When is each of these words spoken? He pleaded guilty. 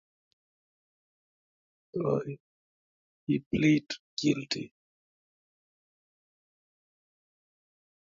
He 3.27 3.39
pleaded 3.53 3.91
guilty. 4.19 4.73